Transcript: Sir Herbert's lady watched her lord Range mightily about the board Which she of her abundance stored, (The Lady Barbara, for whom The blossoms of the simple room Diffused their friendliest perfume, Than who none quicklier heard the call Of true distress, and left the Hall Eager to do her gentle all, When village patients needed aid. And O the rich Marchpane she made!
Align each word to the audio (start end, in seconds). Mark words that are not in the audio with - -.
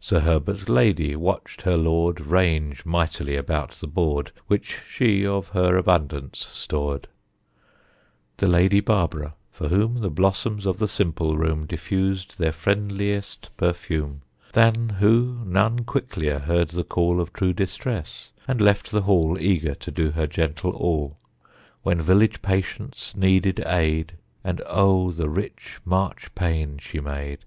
Sir 0.00 0.18
Herbert's 0.18 0.68
lady 0.68 1.14
watched 1.14 1.62
her 1.62 1.76
lord 1.76 2.20
Range 2.20 2.84
mightily 2.84 3.36
about 3.36 3.70
the 3.70 3.86
board 3.86 4.32
Which 4.48 4.80
she 4.88 5.24
of 5.24 5.50
her 5.50 5.76
abundance 5.76 6.44
stored, 6.50 7.06
(The 8.38 8.48
Lady 8.48 8.80
Barbara, 8.80 9.34
for 9.52 9.68
whom 9.68 9.98
The 10.00 10.10
blossoms 10.10 10.66
of 10.66 10.80
the 10.80 10.88
simple 10.88 11.36
room 11.36 11.64
Diffused 11.64 12.40
their 12.40 12.50
friendliest 12.50 13.56
perfume, 13.56 14.22
Than 14.52 14.88
who 14.98 15.42
none 15.44 15.84
quicklier 15.84 16.40
heard 16.40 16.70
the 16.70 16.82
call 16.82 17.20
Of 17.20 17.32
true 17.32 17.52
distress, 17.52 18.32
and 18.48 18.60
left 18.60 18.90
the 18.90 19.02
Hall 19.02 19.36
Eager 19.38 19.76
to 19.76 19.92
do 19.92 20.10
her 20.10 20.26
gentle 20.26 20.72
all, 20.72 21.18
When 21.84 22.02
village 22.02 22.42
patients 22.42 23.14
needed 23.14 23.62
aid. 23.64 24.14
And 24.42 24.60
O 24.66 25.12
the 25.12 25.28
rich 25.28 25.78
Marchpane 25.86 26.80
she 26.80 26.98
made! 26.98 27.44